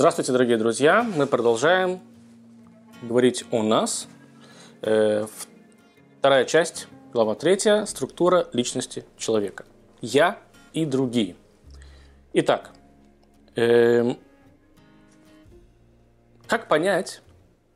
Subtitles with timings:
[0.00, 1.02] Здравствуйте, дорогие друзья!
[1.02, 2.00] Мы продолжаем
[3.02, 4.08] говорить о нас.
[4.80, 5.26] Э,
[6.16, 9.66] вторая часть, глава третья, структура личности человека.
[10.00, 10.38] Я
[10.72, 11.36] и другие.
[12.32, 12.70] Итак,
[13.56, 14.16] эм,
[16.46, 17.20] как понять,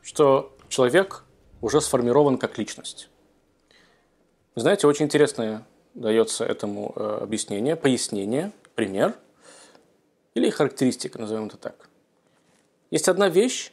[0.00, 1.24] что человек
[1.60, 3.10] уже сформирован как личность?
[4.56, 9.14] Знаете, очень интересное дается этому э, объяснение, пояснение, пример
[10.32, 11.90] или характеристика, назовем это так.
[12.94, 13.72] Есть одна вещь,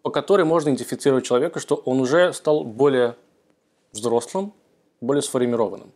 [0.00, 3.16] по которой можно идентифицировать человека, что он уже стал более
[3.92, 4.54] взрослым,
[5.02, 5.92] более сформированным.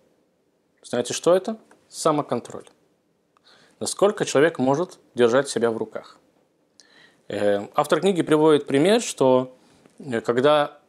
[0.83, 1.57] Знаете, что это?
[1.89, 2.67] Самоконтроль.
[3.81, 6.19] Насколько человек может держать себя в руках.
[7.29, 9.57] Э, автор книги приводит пример, что
[9.99, 10.81] э, когда...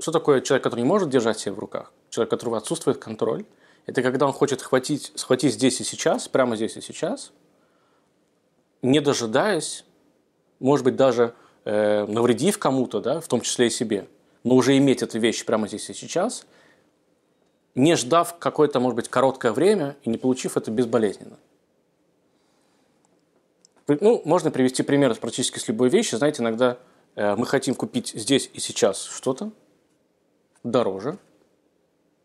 [0.00, 1.92] Что такое человек, который не может держать себя в руках?
[2.10, 3.44] Человек, у которого отсутствует контроль.
[3.86, 7.30] Это когда он хочет хватить, схватить здесь и сейчас, прямо здесь и сейчас,
[8.82, 9.84] не дожидаясь,
[10.62, 14.06] может быть, даже э, навредив кому-то, да, в том числе и себе,
[14.44, 16.46] но уже иметь эту вещь прямо здесь и сейчас,
[17.74, 21.38] не ждав какое-то, может быть, короткое время и не получив это безболезненно.
[23.88, 26.14] Ну, можно привести пример практически с любой вещи.
[26.14, 26.78] Знаете, иногда
[27.16, 29.50] э, мы хотим купить здесь и сейчас что-то
[30.62, 31.18] дороже,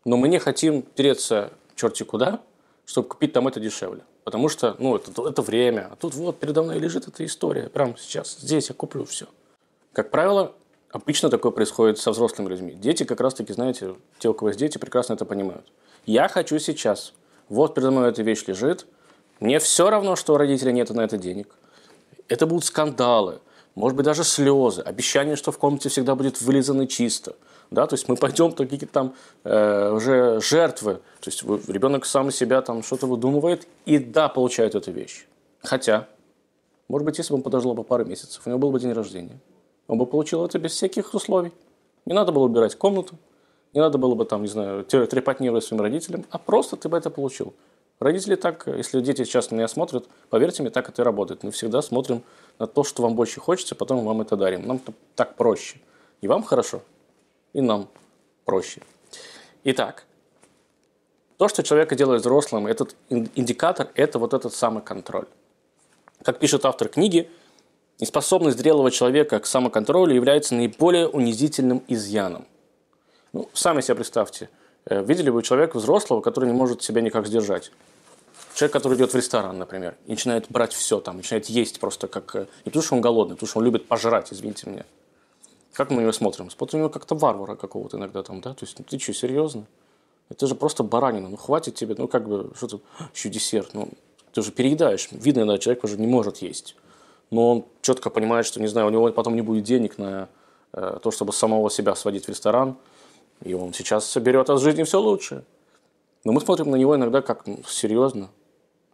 [0.04, 2.40] но мы не хотим тереться черти куда,
[2.84, 4.02] чтобы купить там это дешевле.
[4.28, 5.88] Потому что, ну, это, это время.
[5.90, 7.70] А тут вот передо мной лежит эта история.
[7.70, 8.36] Прямо сейчас.
[8.38, 9.24] Здесь я куплю все.
[9.94, 10.52] Как правило,
[10.90, 12.74] обычно такое происходит со взрослыми людьми.
[12.74, 15.64] Дети как раз-таки, знаете, те, у кого есть дети, прекрасно это понимают.
[16.04, 17.14] Я хочу сейчас.
[17.48, 18.84] Вот передо мной эта вещь лежит.
[19.40, 21.48] Мне все равно, что у родителей нет на это денег.
[22.28, 23.40] Это будут скандалы,
[23.78, 27.36] может быть, даже слезы, обещание, что в комнате всегда будет вылизано чисто–
[27.70, 29.14] да, то есть мы пойдем какие-то там
[29.44, 34.90] э, уже жертвы, то есть ребенок сам себя там что-то выдумывает и да, получает эту
[34.90, 35.26] вещь.
[35.62, 36.08] Хотя,
[36.88, 39.38] может быть, если бы он подождал бы пару месяцев, у него был бы день рождения,
[39.86, 41.52] он бы получил это без всяких условий.
[42.06, 43.16] Не надо было убирать комнату,
[43.74, 46.96] не надо было бы там, не знаю, трепать нервы своим родителям, а просто ты бы
[46.96, 47.52] это получил.
[48.00, 51.42] Родители так, если дети сейчас меня смотрят, поверьте мне, так это и работает.
[51.42, 52.22] Мы всегда смотрим
[52.58, 54.66] на то, что вам больше хочется, потом вам это дарим.
[54.66, 54.80] Нам
[55.14, 55.80] так проще.
[56.20, 56.82] И вам хорошо,
[57.52, 57.88] и нам
[58.44, 58.82] проще.
[59.64, 60.04] Итак,
[61.36, 65.26] то, что человека делает взрослым, этот индикатор– это вот этот самый контроль.
[66.22, 67.30] Как пишет автор книги,
[68.00, 72.46] неспособность зрелого человека к самоконтролю является наиболее унизительным изъяном.
[73.32, 74.50] Ну, сами себе представьте,
[74.86, 77.70] э, видели бы человека взрослого, который не может себя никак сдержать.
[78.58, 82.34] Человек, который идет в ресторан, например, и начинает брать все там, начинает есть просто как...
[82.34, 84.84] Э, не потому, что он голодный, потому, что он любит пожрать, извините меня.
[85.72, 86.50] Как мы на него смотрим?
[86.50, 88.54] Смотрим на него как-то варвара какого-то иногда там, да?
[88.54, 89.64] То есть, ну, ты что, серьезно?
[90.28, 92.80] Это же просто баранина, ну хватит тебе, ну как бы, что то
[93.14, 93.90] еще десерт, ну
[94.32, 95.06] ты же переедаешь.
[95.12, 96.74] Видно, да, человек уже не может есть.
[97.30, 100.28] Но он четко понимает, что, не знаю, у него потом не будет денег на
[100.72, 102.76] э, то, чтобы самого себя сводить в ресторан.
[103.44, 105.44] И он сейчас соберет от жизни все лучшее.
[106.24, 108.30] Но мы смотрим на него иногда как, ну, серьезно,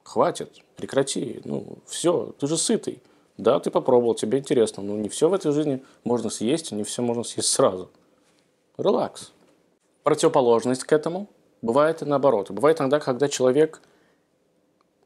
[0.04, 3.03] хватит, прекрати, ну все, ты же сытый.
[3.37, 7.03] Да, ты попробовал, тебе интересно, но не все в этой жизни можно съесть, не все
[7.03, 7.91] можно съесть сразу.
[8.78, 9.32] Релакс.
[10.04, 11.28] Противоположность к этому
[11.62, 12.50] бывает и наоборот.
[12.50, 13.81] Бывает иногда, когда человек,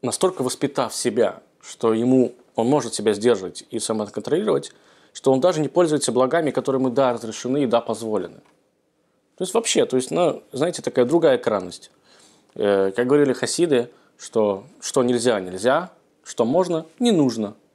[0.03, 4.73] настолько воспитав себя, что ему он может себя сдерживать и самоконтролировать,
[5.13, 8.41] что он даже не пользуется благами, которые ему да разрешены и да позволены.
[9.37, 11.93] То есть вообще, то есть, ну, знаете, такая другая крайность.
[12.57, 15.93] Э, как говорили хасиды, что что нельзя, нельзя,
[16.25, 17.55] что можно, не нужно–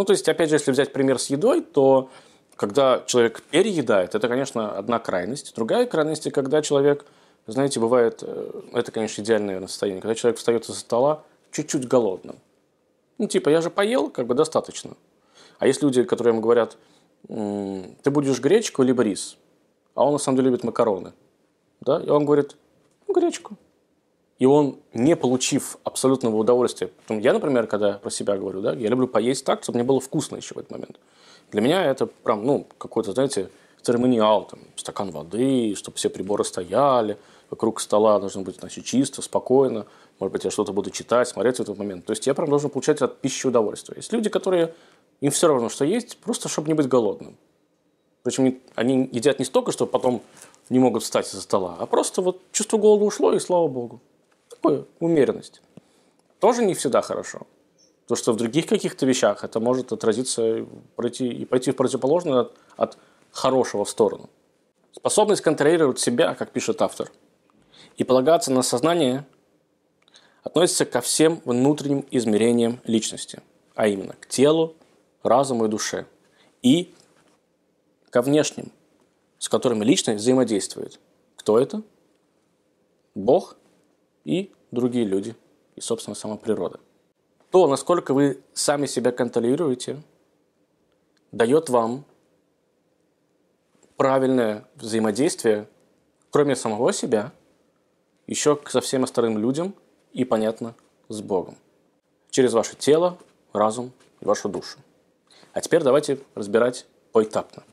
[0.00, 2.08] ну, то есть, опять же, если взять пример с едой, то
[2.56, 5.54] когда человек переедает, это, конечно, одна крайность.
[5.54, 7.04] Другая крайность, когда человек,
[7.46, 12.36] знаете, бывает, э, это, конечно, идеальное состояние, когда человек встает из стола чуть-чуть голодным.
[13.18, 14.92] Ну, типа, я же поел, как бы достаточно.
[15.58, 16.78] А есть люди, которые ему говорят,
[17.28, 19.36] ты будешь гречку либо рис,
[19.94, 21.12] а он на самом деле любит макароны.
[21.82, 22.00] Да?
[22.00, 22.56] И он говорит,
[23.06, 23.58] ну, гречку
[24.40, 29.06] и он, не получив абсолютного удовольствия, я, например, когда про себя говорю, да, я люблю
[29.06, 30.98] поесть так, чтобы мне было вкусно еще в этот момент.
[31.52, 33.50] Для меня это прям, ну, какой-то, знаете,
[33.82, 37.18] церемониал, там, стакан воды, чтобы все приборы стояли,
[37.50, 39.84] вокруг стола должно быть, значит, чисто, спокойно,
[40.18, 42.06] может быть, я что-то буду читать, смотреть в этот момент.
[42.06, 43.96] То есть я прям должен получать от пищи удовольствие.
[43.98, 44.74] Есть люди, которые,
[45.20, 47.36] им все равно, что есть, просто чтобы не быть голодным.
[48.22, 50.22] Причем они едят не столько, что потом
[50.70, 54.00] не могут встать из-за стола, а просто вот чувство голода ушло, и слава богу
[54.60, 55.62] такую умеренность.
[56.38, 57.46] Тоже не всегда хорошо.
[58.06, 60.66] То, что в других каких-то вещах это может отразиться
[60.96, 62.98] пройти, и пойти в противоположную от, от
[63.30, 64.28] хорошего в сторону.
[64.92, 67.10] Способность контролировать себя, как пишет автор,
[67.96, 69.24] и полагаться на сознание
[70.42, 73.42] относится ко всем внутренним измерениям личности,
[73.74, 74.74] а именно к телу,
[75.22, 76.06] разуму и душе.
[76.62, 76.92] И
[78.10, 78.72] ко внешним,
[79.38, 80.98] с которыми личность взаимодействует.
[81.36, 81.82] Кто это?
[83.14, 83.56] Бог
[84.24, 85.34] и другие люди,
[85.76, 86.80] и, собственно, сама природа.
[87.50, 90.02] То, насколько вы сами себя контролируете,
[91.32, 92.04] дает вам
[93.96, 95.68] правильное взаимодействие,
[96.30, 97.32] кроме самого себя,
[98.26, 99.74] еще со всем остальным людям
[100.12, 100.74] и, понятно,
[101.08, 101.56] с Богом.
[102.30, 103.18] Через ваше тело,
[103.52, 104.78] разум и вашу душу.
[105.52, 107.64] А теперь давайте разбирать поэтапно.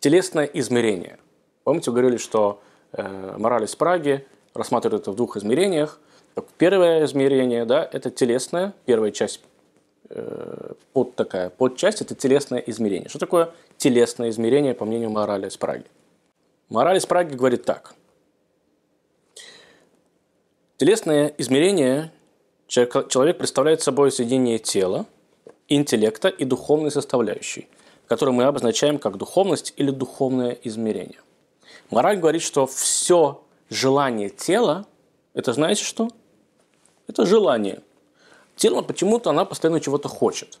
[0.00, 1.18] Телесное измерение.
[1.62, 2.60] Помните, говорили, что
[2.92, 6.00] э, мораль из Праги рассматривает это в двух измерениях.
[6.58, 9.40] Первое измерение, да, это телесное, первая часть
[10.10, 13.08] э, под такая подчасть– это телесное измерение.
[13.08, 15.86] Что такое телесное измерение, по мнению морали из Праги?
[16.68, 17.94] Мораль из говорит так.
[20.76, 22.12] Телесное измерение
[22.68, 25.06] человек представляет собой соединение тела,
[25.68, 27.68] интеллекта и духовной составляющей,
[28.08, 31.20] которую мы обозначаем как духовность или духовное измерение.
[31.90, 34.86] Мораль говорит, что все желание тела–
[35.34, 36.08] это знаете что?
[37.08, 37.82] Это желание.
[38.56, 40.58] Тело почему-то она постоянно чего-то хочет.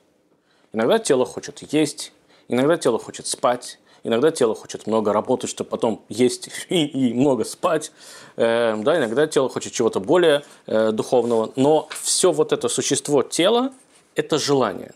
[0.72, 2.12] Иногда тело хочет есть,
[2.48, 7.44] иногда тело хочет спать, иногда тело хочет много работать, чтобы потом есть и, и много
[7.44, 7.90] спать.
[8.36, 11.52] Э, да, иногда тело хочет чего-то более э, духовного.
[11.56, 13.72] Но все вот это существо тела–
[14.14, 14.92] это желание.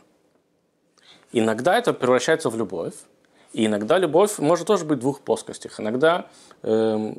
[1.33, 2.95] Иногда это превращается в любовь.
[3.53, 5.81] И иногда любовь может тоже быть в двух плоскостях.
[5.81, 6.27] Иногда
[6.63, 7.15] э,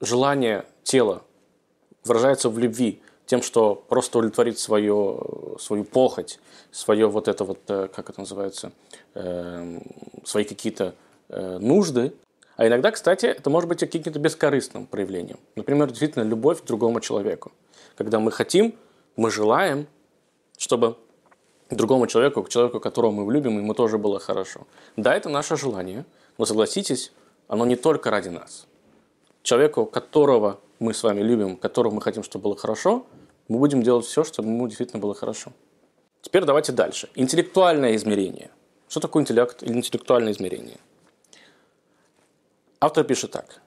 [0.00, 1.22] желание тела
[2.04, 5.20] выражается в любви тем, что просто удовлетворить свое,
[5.58, 6.38] свою похоть,
[6.70, 8.72] свое вот это вот, э, как это называется,
[9.14, 9.80] э,
[10.24, 10.94] свои какие-то
[11.28, 12.12] э, нужды.
[12.56, 15.38] А иногда, кстати, это может быть каким-то бескорыстным проявлением.
[15.56, 17.52] Например, действительно любовь к другому человеку.
[17.96, 18.74] Когда мы хотим,
[19.16, 19.86] мы желаем,
[20.56, 20.96] чтобы
[21.70, 24.66] другому человеку, к человеку, которого мы любим, ему тоже было хорошо.
[24.96, 26.04] Да, это наше желание,
[26.38, 27.12] но согласитесь,
[27.48, 28.66] оно не только ради нас.
[29.46, 33.06] Человеку, которого мы с вами любим, которого мы хотим, чтобы было хорошо,
[33.46, 35.52] мы будем делать все, чтобы ему действительно было хорошо.
[36.20, 37.08] Теперь давайте дальше.
[37.14, 38.50] Интеллектуальное измерение.
[38.88, 40.78] Что такое интеллект или интеллектуальное измерение?
[42.80, 43.62] Автор пишет так.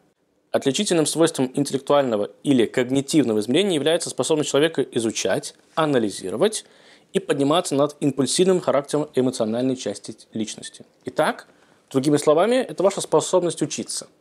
[0.51, 6.65] Отличительным свойством интеллектуального или когнитивного измерения является способность человека изучать, анализировать
[7.13, 10.83] и подниматься над импульсивным характером эмоциональной части личности.
[11.05, 11.47] Итак,
[11.89, 14.07] другими словами, это ваша способность учиться–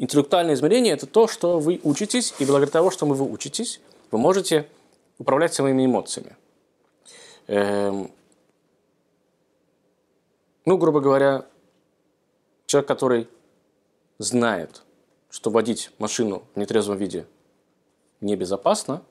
[0.00, 4.66] Интеллектуальное измерение– это то, что вы учитесь, и благодаря того, что вы учитесь, вы можете
[5.18, 6.38] управлять своими эмоциями.
[7.48, 8.10] Эм,
[10.64, 11.44] ну, грубо говоря,
[12.64, 13.28] человек, который
[14.16, 14.80] знает,
[15.28, 17.26] что водить машину в нетрезвом виде
[18.22, 19.02] небезопасно,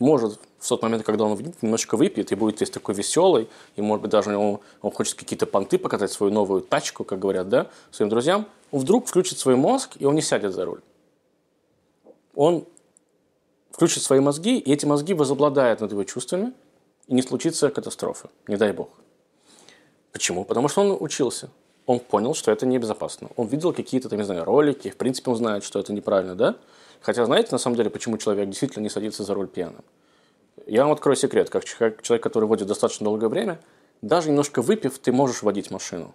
[0.00, 4.02] может в тот момент, когда он немножко выпьет и будет весь такой веселый, и, может
[4.02, 8.08] быть, даже он, он хочет какие-то понты показать, свою новую тачку, как говорят, да, своим
[8.08, 10.80] друзьям, вдруг включит свой мозг, и он не сядет за руль.
[12.34, 12.66] Он
[13.70, 16.52] включит свои мозги, и эти мозги возобладают над его чувствами,
[17.06, 18.88] и не случится катастрофы, не дай бог.
[20.12, 20.44] Почему?
[20.44, 21.50] Потому что он учился.
[21.86, 23.28] Он понял, что это небезопасно.
[23.36, 26.56] Он видел какие-то, там, не знаю, ролики, в принципе, он знает, что это неправильно, да?
[27.00, 29.82] Хотя, знаете, на самом деле, почему человек действительно не садится за руль пьяным?
[30.66, 31.50] Я вам открою секрет.
[31.50, 33.60] Как человек, который водит достаточно долгое время,
[34.00, 36.14] даже немножко выпив, ты можешь водить машину.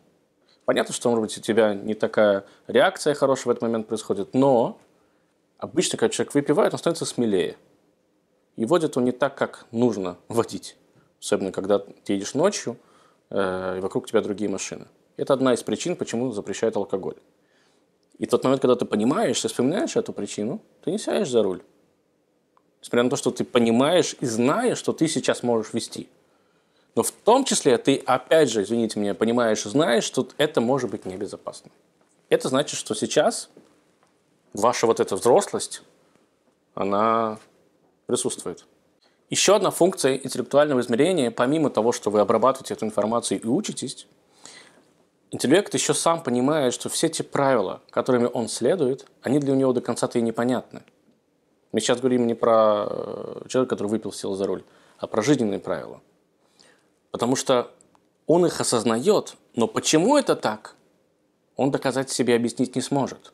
[0.67, 4.77] Понятно, что, может быть, у тебя не такая реакция хорошая в этот момент происходит, но
[5.57, 7.55] обычно, когда человек выпивает, он становится смелее.
[8.57, 10.75] И водит он не так, как нужно водить.
[11.21, 12.75] Особенно, когда ты едешь ночью,
[13.29, 14.88] э, и вокруг тебя другие машины.
[15.15, 17.15] Это одна из причин, почему запрещают алкоголь.
[18.17, 21.62] И тот момент, когда ты понимаешь и вспоминаешь эту причину, ты не сядешь за руль.
[22.81, 26.09] Несмотря на то, что ты понимаешь и знаешь, что ты сейчас можешь вести–
[26.98, 30.89] но в том числе ты, опять же, извините меня, понимаешь и знаешь, что это может
[30.89, 31.70] быть небезопасно.
[32.27, 33.50] Это значит, что сейчас
[34.51, 35.84] ваша вот эта взрослость,
[36.74, 37.38] она
[38.08, 38.66] присутствует.
[39.30, 44.08] Еще одна функция интеллектуального измерения, помимо того, что вы обрабатываете эту информацию и учитесь,
[45.30, 49.82] интеллект еще сам понимает, что все те правила, которыми он следует, они для него до
[49.82, 50.82] конца-то и непонятны.
[51.72, 54.63] Мы сейчас говорим не про э, человека, который выпил, сел за руль,
[54.98, 56.01] а про жизненные правила.
[57.12, 57.72] Потому что
[58.26, 60.76] он их осознает, но почему это так,
[61.56, 63.34] он доказать себе объяснить не сможет.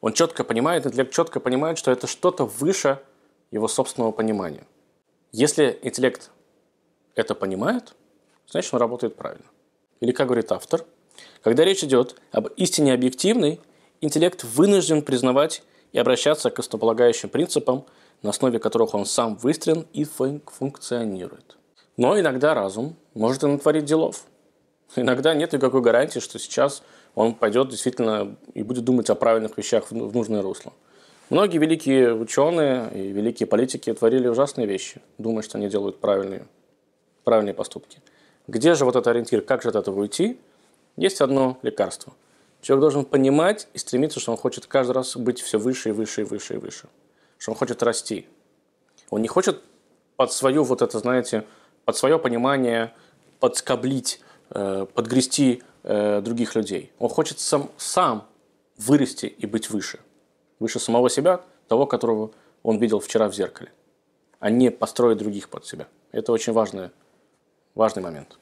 [0.00, 3.00] Он четко понимает, интеллект четко понимает, что это что-то выше
[3.50, 4.66] его собственного понимания.
[5.32, 6.30] Если интеллект
[7.14, 7.94] это понимает,
[8.46, 9.46] значит он работает правильно.
[10.00, 10.84] Или, как говорит автор,
[11.42, 13.60] когда речь идет об истине объективной,
[14.00, 17.84] интеллект вынужден признавать и обращаться к основополагающим принципам,
[18.22, 21.56] на основе которых он сам выстроен и функционирует.
[21.96, 24.24] Но иногда разум может и натворить делов.
[24.96, 26.82] Иногда нет никакой гарантии, что сейчас
[27.14, 30.72] он пойдет действительно и будет думать о правильных вещах в нужное русло.
[31.30, 36.46] Многие великие ученые и великие политики творили ужасные вещи, думая, что они делают правильные,
[37.24, 38.00] правильные поступки.
[38.46, 40.38] Где же вот этот ориентир, как же от этого уйти?
[40.96, 42.12] Есть одно лекарство.
[42.60, 46.22] Человек должен понимать и стремиться, что он хочет каждый раз быть все выше и выше
[46.22, 46.88] и выше и выше.
[47.38, 48.26] Что он хочет расти.
[49.10, 49.62] Он не хочет
[50.16, 51.44] под свою вот это, знаете,
[51.84, 52.92] под свое понимание
[53.40, 56.92] подскоблить, э, подгрести э, других людей.
[56.98, 58.26] Он хочет сам, сам
[58.76, 60.00] вырасти и быть выше.
[60.58, 62.30] Выше самого себя, того, которого
[62.62, 63.72] он видел вчера в зеркале.
[64.38, 65.88] А не построить других под себя.
[66.12, 66.90] Это очень важный,
[67.74, 68.38] важный момент.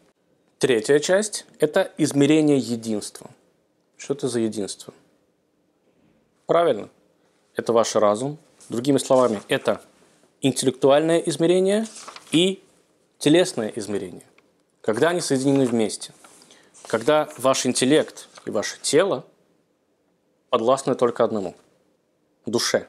[0.59, 3.31] Третья часть– это измерение единства.
[3.97, 4.95] Что это за единство?
[6.47, 6.89] Правильно.
[7.55, 8.39] Это ваш разум.
[8.69, 9.81] Другими словами, это
[10.41, 11.87] интеллектуальное измерение
[12.31, 12.63] и
[13.23, 14.27] телесное измерение.
[14.81, 16.13] Когда они соединены вместе.
[16.89, 19.25] Когда ваш интеллект и ваше тело
[20.51, 21.55] подвластны только одному–
[22.47, 22.89] душе.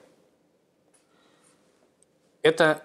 [2.42, 2.82] Это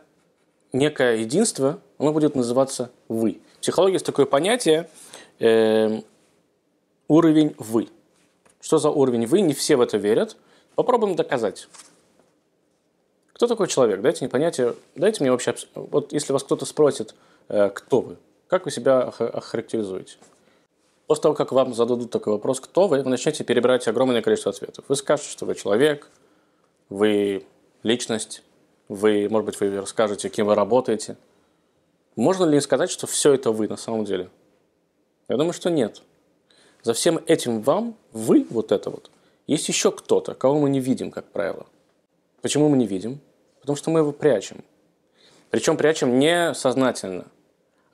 [0.75, 3.41] некое единство, оно будет называться «вы».
[3.57, 4.91] В психологии есть такое понятие
[5.39, 6.03] э,
[7.09, 7.89] уровень «вы».
[8.61, 9.41] Что за уровень «вы»?
[9.41, 10.37] Не все в это верят.
[10.75, 11.67] Попробуем доказать.
[13.33, 14.03] Кто такой человек?
[14.03, 17.15] Дайте мне понятие, дайте мне вообще, вот если вас кто-то спросит,
[17.49, 20.17] кто вы, как вы себя охарактеризуете?
[21.07, 24.85] После того, как вам зададут такой вопрос, кто вы, вы начнете перебирать огромное количество ответов.
[24.89, 26.11] Вы скажете, что вы человек,
[26.91, 27.47] вы
[27.83, 28.43] личность,
[28.89, 31.17] вы, может быть, вы расскажете, кем вы работаете.
[32.17, 34.29] Можно ли сказать, что все это вы на самом деле?
[35.29, 36.03] Я думаю, что нет.
[36.83, 39.11] За всем этим вам, вы, вот это вот,
[39.47, 41.67] есть еще кто-то, кого мы не видим, как правило.
[42.43, 43.21] Почему мы не видим?
[43.61, 44.63] Потому что мы его прячем.
[45.51, 47.27] Причем прячем не сознательно,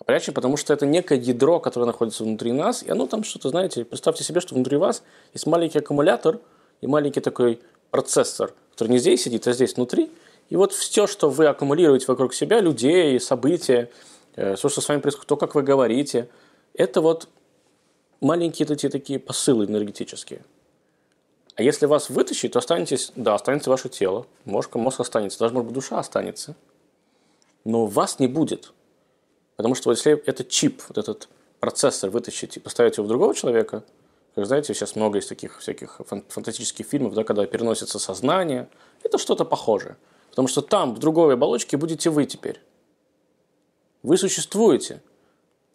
[0.06, 3.84] прячем, потому что это некое ядро, которое находится внутри нас, и оно там что-то, знаете,
[3.84, 6.40] представьте себе, что внутри вас есть маленький аккумулятор
[6.80, 10.10] и маленький такой процессор, который не здесь сидит, а здесь внутри,
[10.50, 13.90] и вот все, что вы аккумулируете вокруг себя, людей, события,
[14.36, 16.28] э, все, что с вами происходит, то, как вы говорите,
[16.74, 17.28] это вот
[18.20, 20.40] маленькие эти такие посылы энергетические–
[21.56, 25.66] а если вас вытащить, то останетесь, да, останется ваше тело, мозг, мозг останется, даже, может
[25.66, 26.56] быть, душа останется,
[27.64, 28.72] но вас не будет.
[29.56, 31.28] Потому что если этот чип, вот этот
[31.60, 33.84] процессор вытащить и поставить его в другого человека,
[34.34, 38.68] как знаете, сейчас много из таких всяких фантастических фильмов, да, когда переносится сознание,
[39.02, 39.96] это что-то похожее.
[40.30, 42.60] Потому что там, в другой оболочке, будете вы теперь.
[44.02, 45.00] Вы существуете.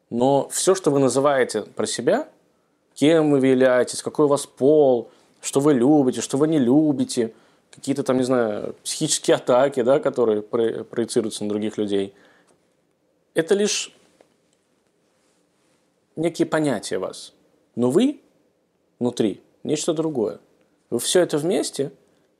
[0.10, 2.28] Но все, что вы называете про себя,
[2.96, 5.10] кем вы являетесь, какой у вас пол–
[5.42, 7.34] что вы любите, что вы не любите,
[7.72, 12.14] какие-то там, не знаю, психические атаки, да, которые проецируются на других людей.
[13.40, 13.94] Это лишь
[16.16, 17.34] некие понятия вас.
[17.76, 18.22] Но вы
[19.00, 20.40] внутри нечто другое.
[20.90, 21.92] Вы все это вместе,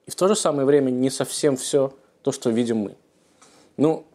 [0.06, 2.96] и в то же самое время не совсем все то, что видим мы.
[3.78, 4.06] Ну,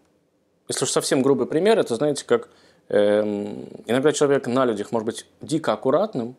[0.69, 2.49] если уж совсем грубый пример, это, знаете, как
[2.89, 6.37] эм, иногда человек на людях может быть дико аккуратным,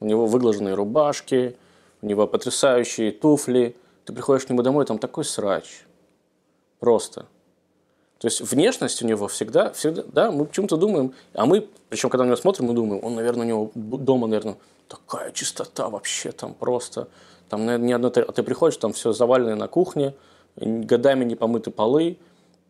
[0.00, 1.56] у него выглаженные рубашки–
[2.02, 5.84] у него потрясающие туфли, ты приходишь к нему домой, там такой срач.
[6.78, 7.26] Просто.
[8.18, 12.24] То есть внешность у него всегда, всегда, да, мы почему-то думаем, а мы, причем когда
[12.24, 14.56] на него смотрим, мы думаем, он, наверное, у него дома, наверное,
[14.88, 17.08] такая чистота вообще там просто,
[17.48, 20.14] там ни одно, а ты приходишь, там все заваленное на кухне,
[20.56, 22.18] годами не помыты полы.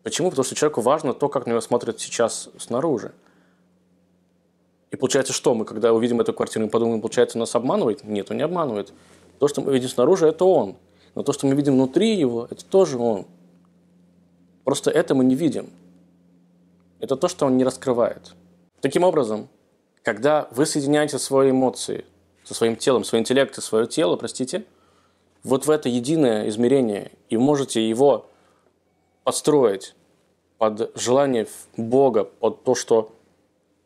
[0.03, 0.29] Почему?
[0.29, 3.11] Потому что человеку важно то, как на него смотрят сейчас снаружи.
[4.91, 8.03] И получается, что мы, когда увидим эту квартиру, мы подумаем, получается, нас обманывает?
[8.03, 8.93] Нет, он не обманывает.
[9.39, 10.77] То, что мы видим снаружи, это он.
[11.15, 13.25] Но то, что мы видим внутри его, это тоже он.
[14.69, 15.71] Просто это мы не видим.
[16.99, 18.35] Это то, что он не раскрывает.
[18.81, 19.47] Таким образом,
[20.03, 22.05] когда вы соединяете свои эмоции
[22.43, 24.65] со своим телом, свой интеллект и свое тело, простите,
[25.43, 28.27] вот в это единое измерение, и можете его
[29.23, 29.95] подстроить
[30.59, 33.11] под желание Бога, под то, что,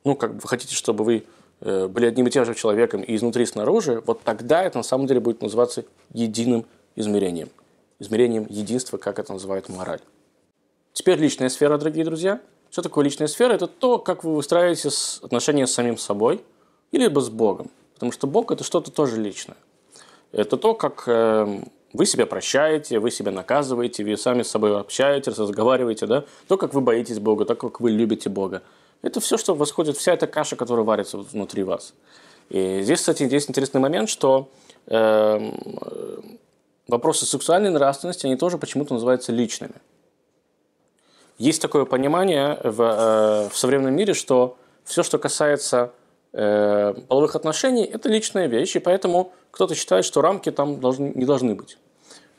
[0.04, 1.26] ну, как вы хотите, чтобы вы
[1.66, 4.84] Э, были одним и тем же человеком и изнутри, и снаружи, вот тогда это на
[4.84, 6.66] самом деле будет называться единым
[6.98, 7.50] измерением.
[8.00, 10.02] Измерением единства, как это называют мораль.
[10.94, 12.40] Теперь личная сфера, дорогие друзья.
[12.70, 13.54] Что такое личная сфера?
[13.54, 14.90] Это то, как вы выстраиваете
[15.24, 16.44] отношения с самим собой
[16.92, 17.72] или с Богом.
[17.96, 19.58] Потому что Бог– это что-то тоже личное.
[20.32, 25.40] Это то, как эм, вы себя прощаете, вы себя наказываете, вы сами с собой общаетесь,
[25.40, 26.26] разговариваете, да?
[26.48, 28.62] То, как вы боитесь Бога, то, как вы любите Бога.
[29.02, 31.96] Это все, что восходит, вся эта каша, которая варится внутри вас.
[32.50, 34.48] И здесь, кстати, есть интересный момент, что
[34.86, 35.52] э,
[36.88, 39.74] вопросы сексуальной нравственности, они тоже почему-то называются личными.
[41.38, 45.92] Есть такое понимание в, э, в современном мире, что все, что касается
[46.34, 51.26] э, половых отношений, это личная вещь, и поэтому кто-то считает, что рамки там должны, не
[51.26, 51.78] должны быть.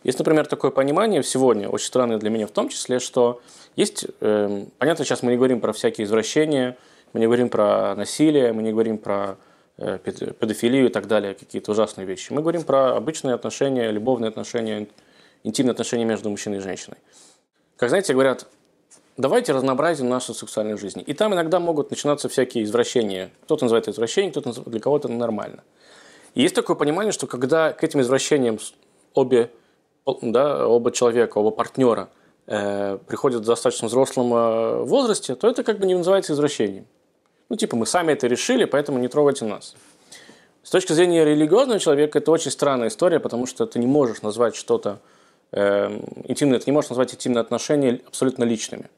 [0.04, 3.40] Есть, например, такое понимание сегодня, очень странное для меня в том числе, что
[3.74, 6.76] есть, э, понятно, сейчас мы не говорим про всякие извращения,
[7.12, 9.38] мы не говорим про насилие, мы не говорим про
[9.78, 12.32] э, педофилию и так далее, какие-то ужасные вещи.
[12.32, 14.88] Мы говорим про обычные отношения, любовные отношения,
[15.42, 16.98] интимные отношения между мужчиной и женщиной.
[17.76, 18.46] Как знаете, говорят,
[19.16, 21.02] давайте разнообразим нашу сексуальную жизнь.
[21.06, 23.30] И там иногда могут начинаться всякие извращения.
[23.44, 25.62] Кто-то называет это извращением, кто-то для кого-то нормально.
[26.34, 28.58] И есть такое понимание, что когда к этим извращениям
[29.14, 29.50] обе,
[30.20, 32.08] да, оба человека, оба партнера
[32.46, 36.86] э, приходят в достаточно взрослом э, возрасте, то это как бы не называется извращением.
[37.48, 39.76] Ну, типа, мы сами это решили, поэтому не трогайте нас.
[40.62, 44.56] С точки зрения религиозного человека это очень странная история, потому что ты не можешь назвать
[44.56, 44.98] что-то
[45.52, 48.88] э, интимное, ты не можешь назвать интимные отношения абсолютно личными.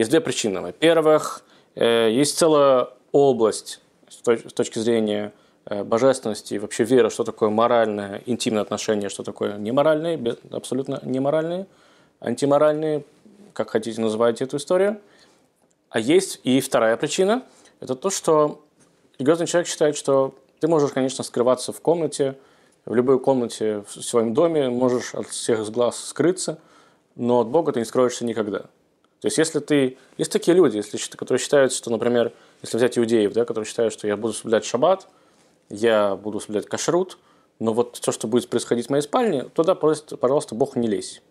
[0.00, 0.62] Есть две причины.
[0.62, 1.42] Во-первых,
[1.74, 5.34] э, есть целая область с точки зрения
[5.66, 11.66] э, божественности и вообще веры, что такое моральное, интимное отношение, что такое неморальные, абсолютно неморальные,
[12.18, 13.04] антиморальные,
[13.52, 15.02] как хотите называйте эту историю.
[15.90, 17.42] А есть и вторая причина,
[17.80, 18.64] это то, что
[19.18, 22.38] религиозный человек считает, что ты можешь, конечно, скрываться в комнате,
[22.86, 26.58] в любой комнате в своем доме, можешь от всех глаз скрыться,
[27.16, 28.62] но от Бога ты не скроешься никогда.
[29.20, 29.98] То есть, если ты...
[30.16, 34.06] Есть такие люди, если, которые считают, что, например, если взять иудеев, да, которые считают, что
[34.06, 35.08] я буду соблюдать шаббат,
[35.68, 37.18] я буду соблюдать кашрут,
[37.58, 41.22] но вот все, что будет происходить в моей спальне, туда, пожалуйста, Бог не лезь.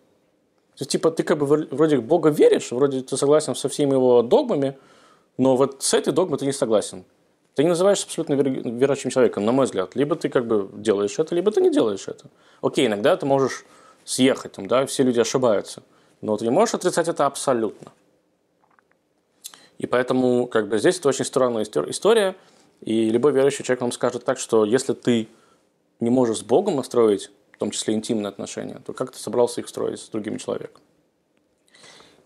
[0.76, 3.92] То есть, типа, ты как бы вроде в Бога веришь, вроде ты согласен со всеми
[3.92, 4.78] его догмами,
[5.36, 7.04] но вот с этой догмой ты не согласен.
[7.54, 9.96] Ты не называешься абсолютно верующим человеком, на мой взгляд.
[9.96, 12.26] Либо ты как бы делаешь это, либо ты не делаешь это.
[12.62, 13.64] Окей, иногда ты можешь
[14.04, 15.82] съехать, там, да, все люди ошибаются.
[16.20, 17.92] Но ты не можешь отрицать это абсолютно.
[19.78, 22.36] И поэтому как бы здесь это очень странная история.
[22.82, 25.28] И любой верующий человек вам скажет так, что если ты
[26.00, 29.68] не можешь с Богом строить, в том числе интимные отношения, то как ты собрался их
[29.68, 30.82] строить с другим человеком?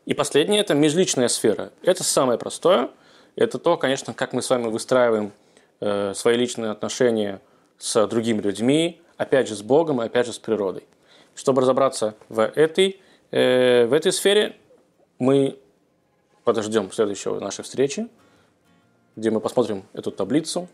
[0.07, 1.73] И последнее– это межличная сфера.
[1.83, 2.91] Это самое простое.
[3.37, 5.33] Это то, конечно, как мы с вами выстраиваем
[5.81, 7.41] э, свои личные отношения
[7.79, 10.85] с другими людьми, опять же с Богом и опять же с природой.
[11.35, 13.01] Чтобы разобраться в этой
[13.41, 14.57] в этой сфере
[15.19, 15.59] мы
[16.45, 18.09] подождем следующего нашей встречи,
[19.17, 20.69] где мы посмотрим эту таблицу,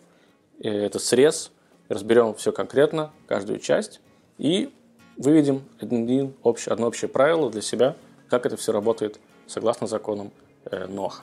[0.63, 1.53] э, этот срез,
[1.89, 4.01] разберем все конкретно, каждую часть,
[4.39, 4.73] и
[5.17, 7.97] выведем один общий, одно общее правило для себя,
[8.29, 10.33] как это все работает согласно законам
[10.65, 11.23] э, Ноха.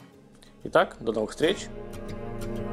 [0.63, 1.67] Итак, до новых встреч!
[2.39, 2.66] thank you